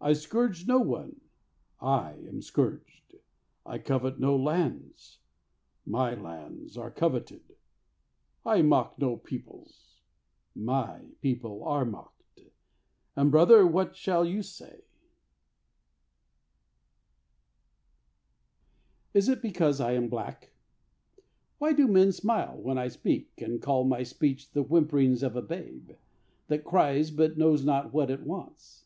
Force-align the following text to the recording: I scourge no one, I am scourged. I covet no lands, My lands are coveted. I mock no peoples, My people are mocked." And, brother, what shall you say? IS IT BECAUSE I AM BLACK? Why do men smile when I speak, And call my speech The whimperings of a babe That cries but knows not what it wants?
I 0.00 0.12
scourge 0.12 0.68
no 0.68 0.78
one, 0.78 1.22
I 1.80 2.12
am 2.28 2.40
scourged. 2.40 3.16
I 3.64 3.78
covet 3.78 4.20
no 4.20 4.36
lands, 4.36 5.18
My 5.84 6.14
lands 6.14 6.78
are 6.78 6.88
coveted. 6.92 7.56
I 8.44 8.62
mock 8.62 8.96
no 9.00 9.16
peoples, 9.16 10.02
My 10.54 11.06
people 11.20 11.64
are 11.64 11.84
mocked." 11.84 12.42
And, 13.16 13.32
brother, 13.32 13.66
what 13.66 13.96
shall 13.96 14.24
you 14.24 14.40
say? 14.40 14.82
IS 19.14 19.28
IT 19.28 19.42
BECAUSE 19.42 19.80
I 19.80 19.94
AM 19.94 20.08
BLACK? 20.08 20.52
Why 21.58 21.72
do 21.72 21.88
men 21.88 22.12
smile 22.12 22.56
when 22.56 22.78
I 22.78 22.86
speak, 22.86 23.32
And 23.42 23.60
call 23.60 23.82
my 23.82 24.04
speech 24.04 24.48
The 24.52 24.62
whimperings 24.62 25.24
of 25.24 25.34
a 25.34 25.42
babe 25.42 25.90
That 26.46 26.62
cries 26.62 27.10
but 27.10 27.36
knows 27.36 27.64
not 27.64 27.92
what 27.92 28.12
it 28.12 28.20
wants? 28.24 28.84